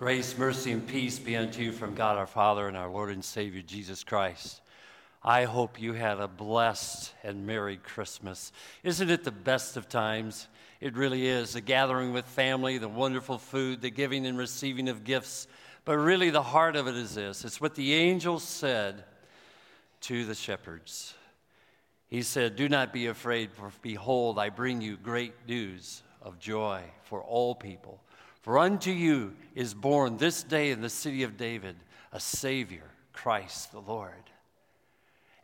[0.00, 3.22] Grace, mercy, and peace be unto you from God our Father and our Lord and
[3.22, 4.62] Savior Jesus Christ.
[5.22, 8.50] I hope you had a blessed and Merry Christmas.
[8.82, 10.48] Isn't it the best of times?
[10.80, 11.52] It really is.
[11.52, 15.46] The gathering with family, the wonderful food, the giving and receiving of gifts.
[15.84, 19.04] But really, the heart of it is this it's what the angel said
[20.00, 21.12] to the shepherds.
[22.08, 26.84] He said, Do not be afraid, for behold, I bring you great news of joy
[27.02, 28.00] for all people.
[28.42, 31.76] For unto you is born this day in the city of David
[32.12, 34.14] a Savior, Christ the Lord.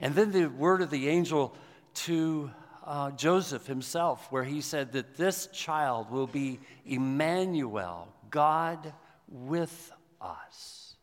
[0.00, 1.54] And then the word of the angel
[1.94, 2.50] to
[2.84, 8.92] uh, Joseph himself, where he said that this child will be Emmanuel, God
[9.28, 10.94] with us.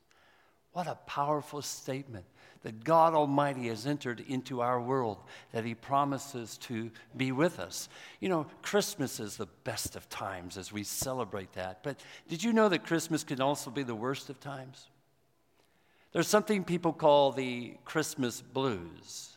[0.71, 2.25] What a powerful statement
[2.63, 5.17] that God Almighty has entered into our world,
[5.51, 7.89] that He promises to be with us.
[8.19, 11.83] You know, Christmas is the best of times as we celebrate that.
[11.83, 11.99] But
[12.29, 14.87] did you know that Christmas can also be the worst of times?
[16.13, 19.29] There's something people call the Christmas blues.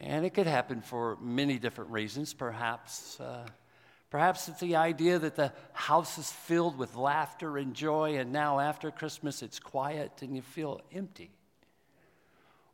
[0.00, 2.34] And it could happen for many different reasons.
[2.34, 3.46] Perhaps, uh,
[4.10, 8.60] perhaps it's the idea that the house is filled with laughter and joy, and now
[8.60, 11.30] after Christmas it's quiet and you feel empty.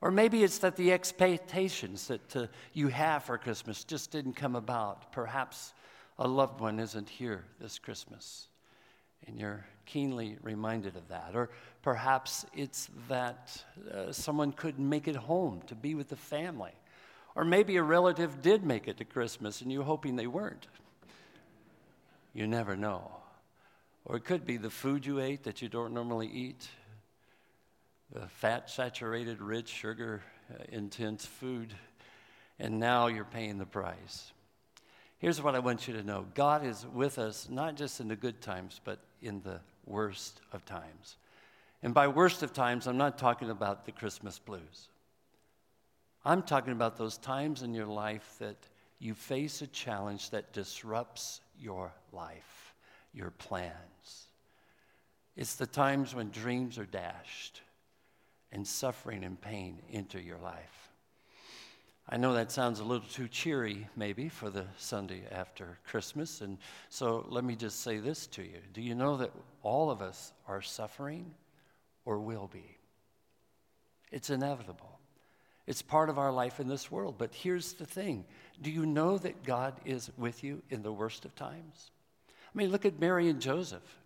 [0.05, 4.55] Or maybe it's that the expectations that uh, you have for Christmas just didn't come
[4.55, 5.11] about.
[5.13, 5.73] Perhaps
[6.19, 8.49] a loved one isn't here this Christmas,
[9.27, 11.31] and you're keenly reminded of that.
[11.33, 11.49] Or
[11.81, 16.73] perhaps it's that uh, someone couldn't make it home to be with the family.
[17.35, 20.67] Or maybe a relative did make it to Christmas and you're hoping they weren't.
[22.35, 23.11] You never know.
[24.05, 26.69] Or it could be the food you ate that you don't normally eat
[28.29, 30.23] fat saturated, rich, sugar
[30.71, 31.75] intense food,
[32.59, 34.33] and now you're paying the price.
[35.19, 38.17] Here's what I want you to know God is with us, not just in the
[38.17, 41.17] good times, but in the worst of times.
[41.83, 44.89] And by worst of times, I'm not talking about the Christmas blues.
[46.25, 48.57] I'm talking about those times in your life that
[48.99, 52.75] you face a challenge that disrupts your life,
[53.13, 54.27] your plans.
[55.37, 57.61] It's the times when dreams are dashed,
[58.55, 60.85] and suffering and pain into your life.
[62.09, 66.43] I know that sounds a little too cheery, maybe, for the Sunday after Christmas.
[66.43, 66.59] And
[66.91, 69.33] so let me just say this to you Do you know that
[69.63, 71.35] all of us are suffering
[72.05, 72.77] or will be?
[74.13, 74.99] It's inevitable.
[75.67, 77.15] It's part of our life in this world.
[77.17, 78.27] But here's the thing
[78.61, 81.91] Do you know that God is with you in the worst of times?
[82.29, 83.99] I mean, look at Mary and Joseph.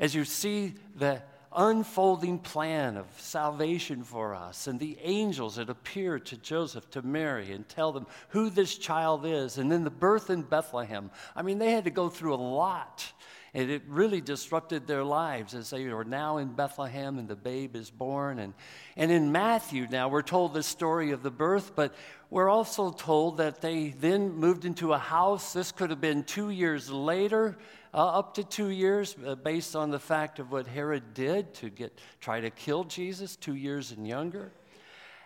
[0.00, 1.22] As you see the
[1.54, 7.52] unfolding plan of salvation for us and the angels that appear to Joseph, to Mary,
[7.52, 11.10] and tell them who this child is, and then the birth in Bethlehem.
[11.34, 13.12] I mean, they had to go through a lot.
[13.54, 17.76] And it really disrupted their lives as they are now in Bethlehem and the babe
[17.76, 18.38] is born.
[18.38, 18.52] And,
[18.96, 21.94] and in Matthew, now we're told the story of the birth, but
[22.30, 25.54] we're also told that they then moved into a house.
[25.54, 27.56] This could have been two years later
[27.94, 31.70] uh, up to two years, uh, based on the fact of what Herod did to
[31.70, 34.52] get try to kill Jesus, two years and younger.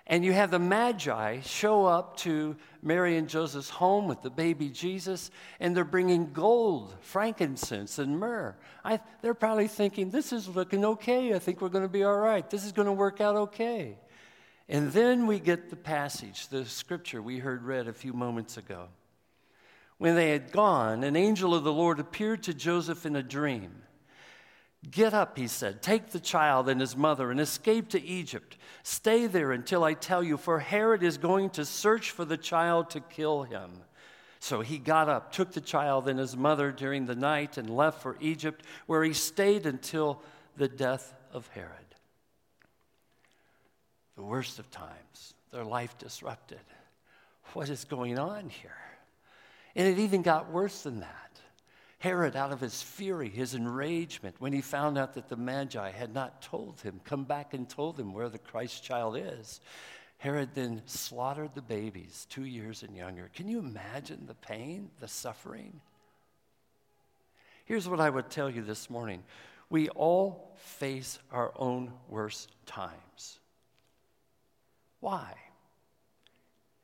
[0.07, 4.69] And you have the Magi show up to Mary and Joseph's home with the baby
[4.69, 5.31] Jesus,
[5.61, 8.57] and they're bringing gold, frankincense, and myrrh.
[8.85, 11.35] I, they're probably thinking, This is looking okay.
[11.35, 12.49] I think we're going to be all right.
[12.49, 13.97] This is going to work out okay.
[14.69, 18.89] And then we get the passage, the scripture we heard read a few moments ago.
[20.03, 23.71] When they had gone, an angel of the Lord appeared to Joseph in a dream.
[24.91, 28.57] Get up, he said, take the child and his mother and escape to Egypt.
[28.83, 32.91] Stay there until I tell you, for Herod is going to search for the child
[32.91, 33.71] to kill him.
[34.41, 38.03] So he got up, took the child and his mother during the night, and left
[38.03, 40.21] for Egypt, where he stayed until
[40.57, 41.95] the death of Herod.
[44.17, 46.59] The worst of times, their life disrupted.
[47.53, 48.92] What is going on here?
[49.75, 51.41] And it even got worse than that.
[51.99, 56.13] Herod, out of his fury, his enragement, when he found out that the Magi had
[56.13, 59.61] not told him, come back and told him where the Christ child is,
[60.19, 63.31] Herod then slaughtered the babies, two years and younger.
[63.35, 65.81] Can you imagine the pain, the suffering?
[67.65, 69.23] Here's what I would tell you this morning
[69.71, 73.39] we all face our own worst times.
[75.01, 75.35] Why?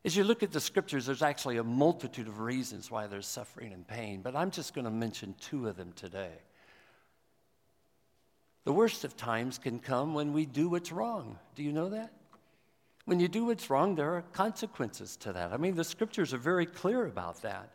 [0.04, 3.72] As you look at the scriptures, there's actually a multitude of reasons why there's suffering
[3.72, 6.32] and pain, but I'm just going to mention two of them today.
[8.64, 11.38] The worst of times can come when we do what's wrong.
[11.54, 12.12] Do you know that?
[13.06, 15.52] When you do what's wrong, there are consequences to that.
[15.52, 17.70] I mean, the scriptures are very clear about that.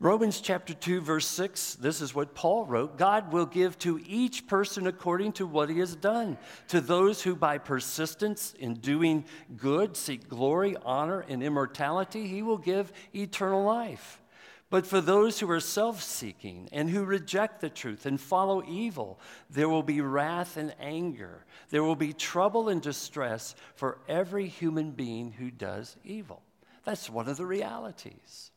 [0.00, 4.46] Romans chapter 2, verse 6, this is what Paul wrote God will give to each
[4.46, 6.38] person according to what he has done.
[6.68, 9.24] To those who by persistence in doing
[9.56, 14.22] good seek glory, honor, and immortality, he will give eternal life.
[14.70, 19.18] But for those who are self seeking and who reject the truth and follow evil,
[19.50, 21.44] there will be wrath and anger.
[21.70, 26.42] There will be trouble and distress for every human being who does evil.
[26.84, 28.52] That's one of the realities.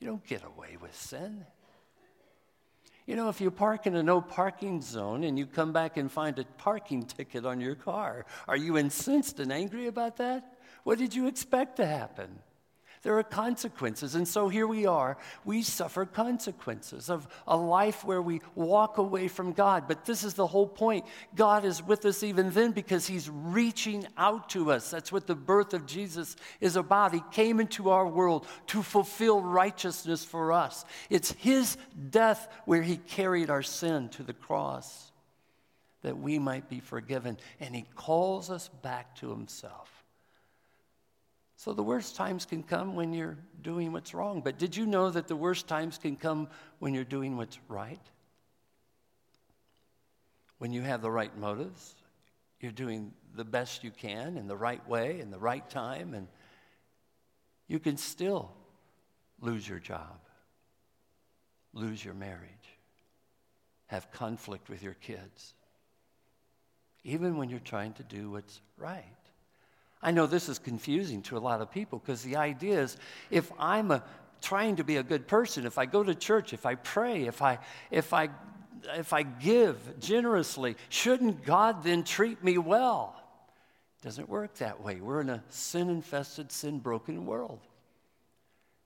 [0.00, 1.44] You don't get away with sin.
[3.06, 6.10] You know, if you park in a no parking zone and you come back and
[6.10, 10.58] find a parking ticket on your car, are you incensed and angry about that?
[10.84, 12.38] What did you expect to happen?
[13.02, 14.14] There are consequences.
[14.14, 15.16] And so here we are.
[15.46, 19.84] We suffer consequences of a life where we walk away from God.
[19.88, 21.06] But this is the whole point.
[21.34, 24.90] God is with us even then because He's reaching out to us.
[24.90, 27.14] That's what the birth of Jesus is about.
[27.14, 30.84] He came into our world to fulfill righteousness for us.
[31.08, 31.78] It's His
[32.10, 35.10] death where He carried our sin to the cross
[36.02, 37.38] that we might be forgiven.
[37.60, 39.90] And He calls us back to Himself.
[41.60, 44.40] So the worst times can come when you're doing what's wrong.
[44.40, 46.48] But did you know that the worst times can come
[46.78, 48.00] when you're doing what's right?
[50.56, 51.96] When you have the right motives,
[52.60, 56.28] you're doing the best you can in the right way, in the right time, and
[57.68, 58.50] you can still
[59.42, 60.18] lose your job,
[61.74, 62.78] lose your marriage,
[63.88, 65.52] have conflict with your kids,
[67.04, 69.19] even when you're trying to do what's right.
[70.02, 72.96] I know this is confusing to a lot of people because the idea is
[73.30, 74.02] if I'm a,
[74.40, 77.42] trying to be a good person, if I go to church, if I pray, if
[77.42, 77.58] I,
[77.90, 78.30] if I,
[78.96, 83.14] if I give generously, shouldn't God then treat me well?
[84.00, 85.00] It doesn't work that way.
[85.00, 87.60] We're in a sin infested, sin broken world.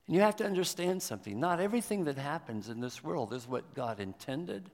[0.07, 1.39] And you have to understand something.
[1.39, 4.69] Not everything that happens in this world is what God intended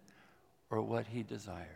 [0.71, 1.67] or what He desires.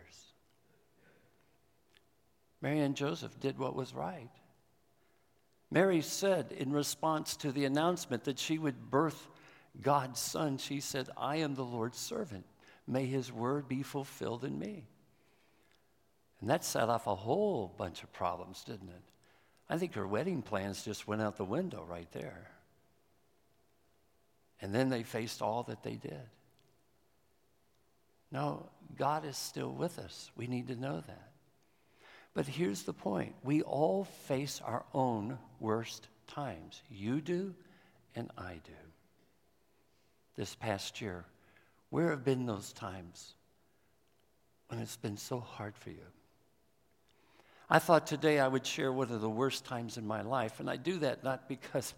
[2.60, 4.28] Mary and Joseph did what was right.
[5.76, 9.28] Mary said in response to the announcement that she would birth
[9.82, 12.46] God's son, she said, I am the Lord's servant.
[12.86, 14.86] May his word be fulfilled in me.
[16.40, 19.02] And that set off a whole bunch of problems, didn't it?
[19.68, 22.48] I think her wedding plans just went out the window right there.
[24.62, 26.30] And then they faced all that they did.
[28.32, 30.30] No, God is still with us.
[30.38, 31.35] We need to know that.
[32.36, 36.82] But here's the point we all face our own worst times.
[36.90, 37.54] You do,
[38.14, 38.72] and I do.
[40.36, 41.24] This past year,
[41.88, 43.32] where have been those times
[44.68, 46.04] when it's been so hard for you?
[47.70, 50.68] I thought today I would share one of the worst times in my life, and
[50.68, 51.94] I do that not because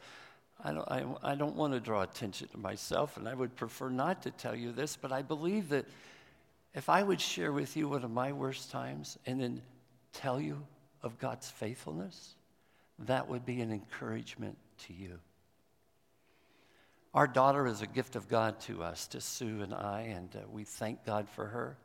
[0.63, 3.89] I don't, I, I don't want to draw attention to myself, and I would prefer
[3.89, 5.87] not to tell you this, but I believe that
[6.75, 9.63] if I would share with you one of my worst times and then
[10.13, 10.67] tell you
[11.03, 12.35] of God's faithfulness,
[13.01, 14.57] that would be an encouragement
[14.87, 15.19] to you.
[17.15, 20.41] Our daughter is a gift of God to us, to Sue and I, and uh,
[20.51, 21.77] we thank God for her.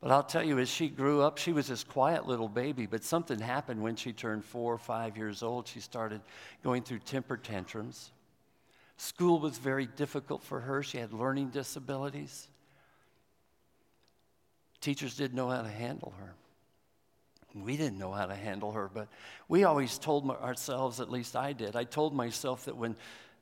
[0.00, 3.02] But I'll tell you, as she grew up, she was this quiet little baby, but
[3.02, 5.66] something happened when she turned four or five years old.
[5.66, 6.20] She started
[6.62, 8.12] going through temper tantrums.
[8.96, 10.82] School was very difficult for her.
[10.82, 12.48] She had learning disabilities.
[14.80, 16.34] Teachers didn't know how to handle her.
[17.54, 19.08] We didn't know how to handle her, but
[19.48, 22.96] we always told ourselves, at least I did, I told myself that when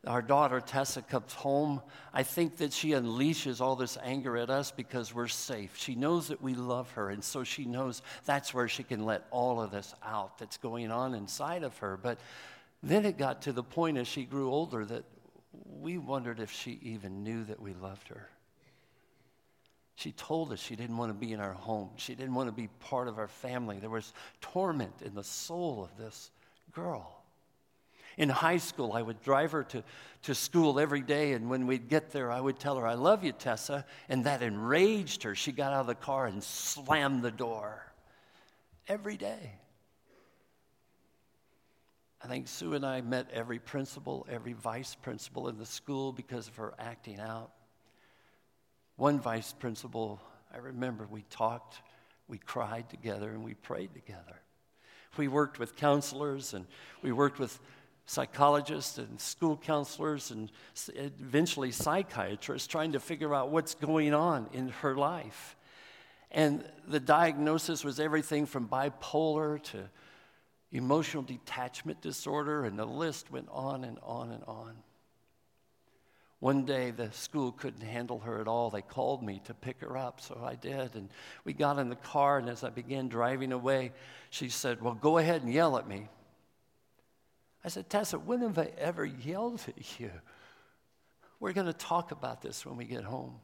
[0.06, 1.82] our daughter Tessa comes home,
[2.14, 5.76] I think that she unleashes all this anger at us because we're safe.
[5.76, 9.26] She knows that we love her, and so she knows that's where she can let
[9.30, 11.96] all of this out that's going on inside of her.
[11.96, 12.18] But
[12.82, 15.04] then it got to the point as she grew older that
[15.80, 18.28] we wondered if she even knew that we loved her.
[19.96, 21.90] She told us she didn't want to be in our home.
[21.96, 23.78] She didn't want to be part of our family.
[23.78, 24.12] There was
[24.42, 26.30] torment in the soul of this
[26.72, 27.22] girl.
[28.18, 29.82] In high school, I would drive her to,
[30.24, 33.24] to school every day, and when we'd get there, I would tell her, I love
[33.24, 33.86] you, Tessa.
[34.08, 35.34] And that enraged her.
[35.34, 37.82] She got out of the car and slammed the door
[38.88, 39.52] every day.
[42.22, 46.48] I think Sue and I met every principal, every vice principal in the school because
[46.48, 47.50] of her acting out.
[48.96, 50.20] One vice principal,
[50.52, 51.80] I remember we talked,
[52.28, 54.40] we cried together, and we prayed together.
[55.16, 56.66] We worked with counselors and
[57.02, 57.58] we worked with
[58.06, 60.50] psychologists and school counselors and
[60.94, 65.56] eventually psychiatrists trying to figure out what's going on in her life.
[66.30, 69.88] And the diagnosis was everything from bipolar to
[70.72, 74.74] emotional detachment disorder, and the list went on and on and on.
[76.46, 78.70] One day the school couldn't handle her at all.
[78.70, 80.94] They called me to pick her up, so I did.
[80.94, 81.08] And
[81.44, 83.90] we got in the car, and as I began driving away,
[84.30, 86.06] she said, Well, go ahead and yell at me.
[87.64, 90.12] I said, Tessa, when have I ever yelled at you?
[91.40, 93.40] We're going to talk about this when we get home.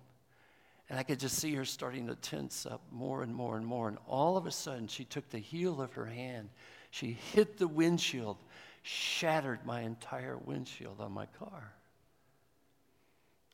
[0.88, 3.88] And I could just see her starting to tense up more and more and more.
[3.88, 6.50] And all of a sudden, she took the heel of her hand,
[6.92, 8.37] she hit the windshield,
[8.85, 11.73] shattered my entire windshield on my car.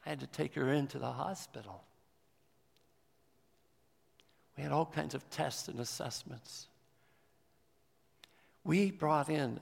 [0.04, 1.84] I had to take her into the hospital.
[4.56, 6.66] We had all kinds of tests and assessments.
[8.64, 9.60] We brought in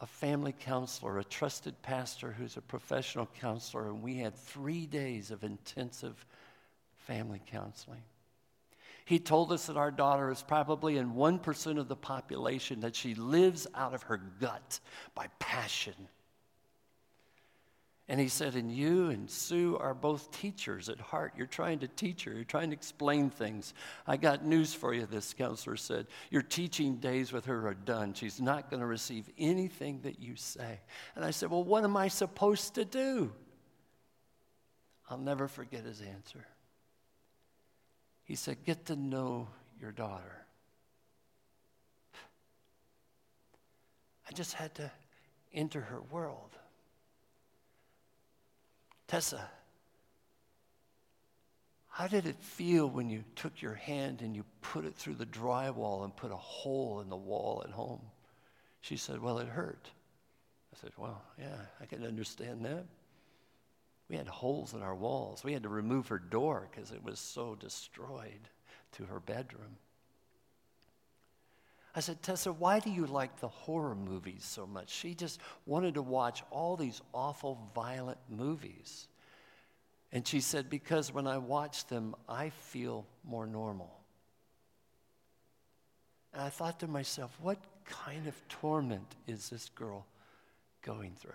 [0.00, 5.30] a family counselor, a trusted pastor who's a professional counselor, and we had three days
[5.30, 6.26] of intensive
[7.06, 8.02] family counseling.
[9.06, 13.14] He told us that our daughter is probably in 1% of the population, that she
[13.14, 14.80] lives out of her gut
[15.14, 15.94] by passion
[18.06, 21.32] and he said, And you and Sue are both teachers at heart.
[21.36, 23.72] You're trying to teach her, you're trying to explain things.
[24.06, 26.06] I got news for you, this counselor said.
[26.30, 28.12] Your teaching days with her are done.
[28.12, 30.80] She's not going to receive anything that you say.
[31.16, 33.32] And I said, Well, what am I supposed to do?
[35.08, 36.46] I'll never forget his answer.
[38.24, 39.48] He said, Get to know
[39.80, 40.44] your daughter.
[44.28, 44.90] I just had to
[45.54, 46.50] enter her world.
[49.06, 49.48] Tessa,
[51.88, 55.26] how did it feel when you took your hand and you put it through the
[55.26, 58.00] drywall and put a hole in the wall at home?
[58.80, 59.88] She said, Well, it hurt.
[60.74, 62.84] I said, Well, yeah, I can understand that.
[64.08, 65.44] We had holes in our walls.
[65.44, 68.48] We had to remove her door because it was so destroyed
[68.92, 69.76] to her bedroom.
[71.96, 74.90] I said, Tessa, why do you like the horror movies so much?
[74.90, 79.06] She just wanted to watch all these awful, violent movies.
[80.10, 83.92] And she said, Because when I watch them, I feel more normal.
[86.32, 90.04] And I thought to myself, what kind of torment is this girl
[90.82, 91.32] going through?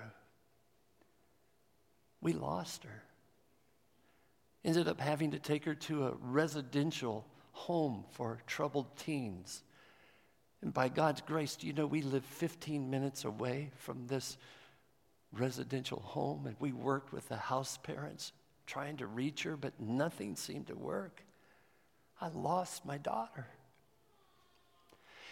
[2.22, 3.04] We lost her.
[4.66, 9.64] Ended up having to take her to a residential home for troubled teens.
[10.62, 14.38] And by God's grace, do you know we live 15 minutes away from this
[15.32, 16.46] residential home?
[16.46, 18.34] And we worked with the house parents
[18.66, 21.24] trying to reach her, but nothing seemed to work.
[22.22, 23.48] I lost my daughter.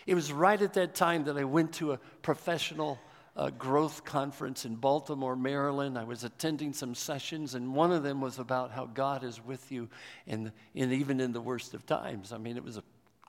[0.05, 2.97] It was right at that time that I went to a professional
[3.35, 5.97] uh, growth conference in Baltimore, Maryland.
[5.97, 9.71] I was attending some sessions, and one of them was about how God is with
[9.71, 9.89] you,
[10.25, 12.31] in, in even in the worst of times.
[12.31, 12.83] I mean, it was a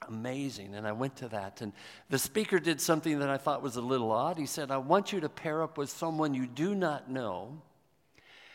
[0.06, 0.74] amazing.
[0.74, 1.60] And I went to that.
[1.60, 1.72] And
[2.08, 4.38] the speaker did something that I thought was a little odd.
[4.38, 7.60] He said, I want you to pair up with someone you do not know.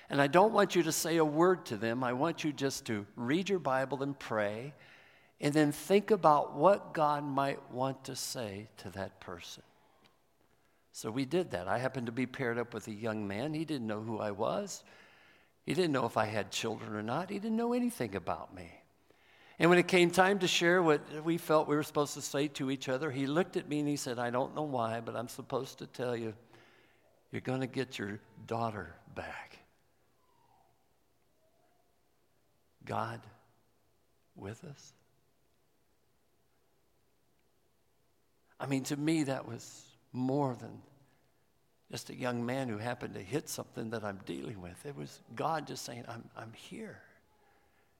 [0.09, 2.03] And I don't want you to say a word to them.
[2.03, 4.73] I want you just to read your Bible and pray.
[5.41, 9.63] And then think about what God might want to say to that person.
[10.91, 11.67] So we did that.
[11.67, 13.53] I happened to be paired up with a young man.
[13.53, 14.83] He didn't know who I was.
[15.65, 17.29] He didn't know if I had children or not.
[17.29, 18.69] He didn't know anything about me.
[19.59, 22.47] And when it came time to share what we felt we were supposed to say
[22.49, 25.15] to each other, he looked at me and he said, I don't know why, but
[25.15, 26.33] I'm supposed to tell you,
[27.31, 29.59] you're going to get your daughter back.
[32.85, 33.21] God
[34.35, 34.93] with us?
[38.59, 39.83] I mean, to me, that was
[40.13, 40.81] more than
[41.91, 44.85] just a young man who happened to hit something that I'm dealing with.
[44.85, 46.99] It was God just saying, I'm, I'm here.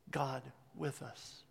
[0.10, 0.42] God
[0.76, 1.43] with us.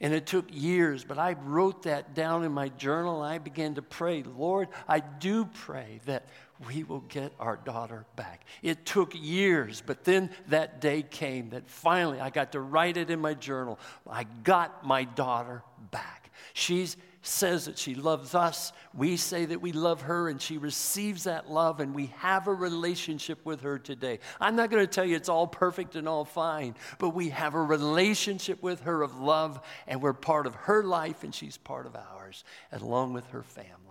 [0.00, 3.74] And it took years, but I wrote that down in my journal and I began
[3.74, 6.26] to pray, Lord, I do pray that
[6.66, 8.44] we will get our daughter back.
[8.62, 13.10] It took years, but then that day came that finally I got to write it
[13.10, 13.78] in my journal.
[14.08, 16.30] I got my daughter back.
[16.52, 16.96] She's
[17.28, 18.72] says that she loves us.
[18.94, 22.54] We say that we love her, and she receives that love, and we have a
[22.54, 24.18] relationship with her today.
[24.40, 27.54] I'm not going to tell you it's all perfect and all fine, but we have
[27.54, 31.86] a relationship with her of love, and we're part of her life, and she's part
[31.86, 33.87] of ours, along with her family.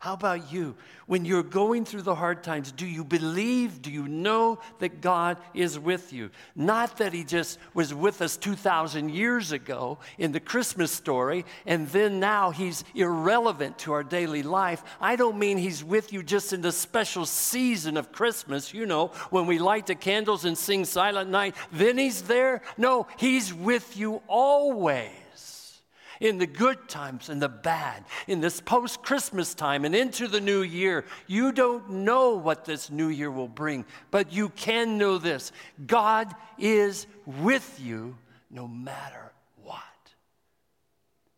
[0.00, 0.76] How about you?
[1.06, 5.38] When you're going through the hard times, do you believe, do you know that God
[5.54, 6.30] is with you?
[6.54, 11.88] Not that He just was with us 2,000 years ago in the Christmas story, and
[11.88, 14.84] then now He's irrelevant to our daily life.
[15.00, 19.08] I don't mean He's with you just in the special season of Christmas, you know,
[19.30, 22.62] when we light the candles and sing Silent Night, then He's there.
[22.76, 25.10] No, He's with you always.
[26.20, 30.40] In the good times and the bad, in this post Christmas time and into the
[30.40, 31.04] new year.
[31.26, 35.52] You don't know what this new year will bring, but you can know this
[35.86, 38.16] God is with you
[38.50, 39.32] no matter
[39.62, 39.82] what.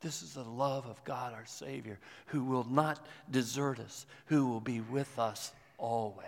[0.00, 4.60] This is the love of God our Savior, who will not desert us, who will
[4.60, 6.26] be with us always.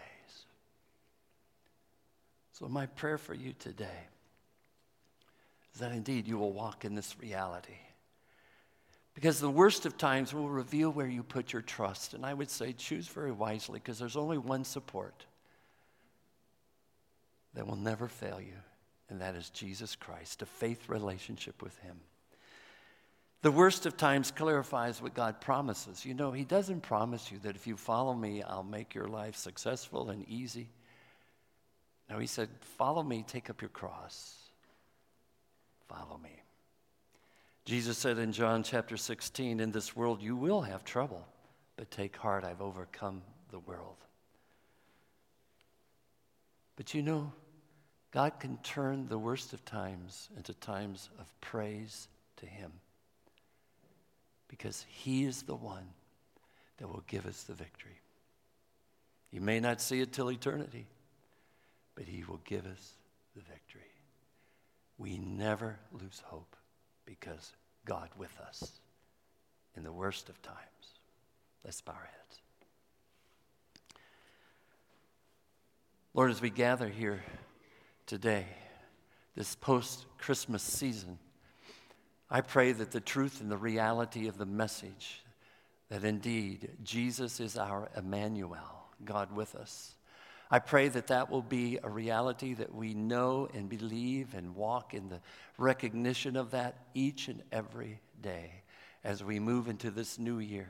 [2.53, 4.07] So, my prayer for you today
[5.75, 7.79] is that indeed you will walk in this reality.
[9.15, 12.15] Because the worst of times will reveal where you put your trust.
[12.15, 15.27] And I would say choose very wisely because there's only one support
[17.55, 18.57] that will never fail you,
[19.11, 22.01] and that is Jesus Christ, a faith relationship with Him.
[23.43, 26.07] The worst of times clarifies what God promises.
[26.07, 29.37] You know, He doesn't promise you that if you follow me, I'll make your life
[29.37, 30.71] successful and easy.
[32.09, 34.37] No, He said, Follow me, take up your cross.
[35.89, 36.42] Follow me.
[37.65, 41.27] Jesus said in John chapter 16, In this world you will have trouble,
[41.77, 43.97] but take heart, I've overcome the world.
[46.75, 47.33] But you know,
[48.11, 52.73] God can turn the worst of times into times of praise to Him
[54.49, 55.87] because He is the one
[56.79, 58.01] that will give us the victory.
[59.31, 60.87] You may not see it till eternity,
[61.95, 62.97] but He will give us
[63.37, 63.83] the victory.
[64.99, 66.57] We never lose hope
[67.07, 67.53] because
[67.85, 68.81] God with us
[69.77, 70.57] in the worst of times.
[71.65, 72.41] Let's bow our heads.
[76.15, 77.23] Lord, as we gather here
[78.07, 78.47] today,
[79.35, 81.19] this post Christmas season,
[82.31, 85.23] I pray that the truth and the reality of the message
[85.89, 89.95] that indeed Jesus is our Emmanuel, God with us,
[90.53, 94.93] I pray that that will be a reality that we know and believe and walk
[94.93, 95.21] in the
[95.57, 98.63] recognition of that each and every day
[99.03, 100.69] as we move into this new year.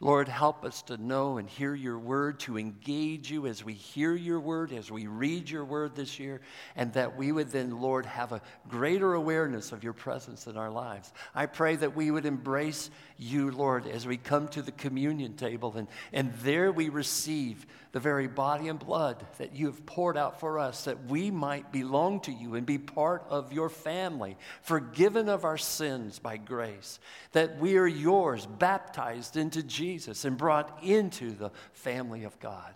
[0.00, 4.14] Lord, help us to know and hear your word, to engage you as we hear
[4.14, 6.40] your word, as we read your word this year,
[6.74, 10.70] and that we would then, Lord, have a greater awareness of your presence in our
[10.70, 11.12] lives.
[11.34, 15.74] I pray that we would embrace you, Lord, as we come to the communion table,
[15.76, 20.40] and, and there we receive the very body and blood that you have poured out
[20.40, 25.28] for us, that we might belong to you and be part of your family, forgiven
[25.28, 26.98] of our sins by grace,
[27.30, 32.74] that we are yours, baptized into Jesus and brought into the family of God.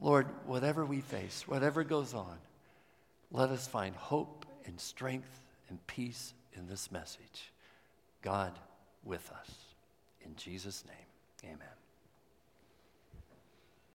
[0.00, 2.38] Lord, whatever we face, whatever goes on,
[3.32, 7.52] let us find hope and strength and peace in this message.
[8.20, 8.52] God
[9.02, 9.50] with us.
[10.24, 11.81] In Jesus' name, amen.